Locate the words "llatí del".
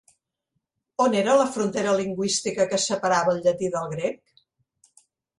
3.43-3.85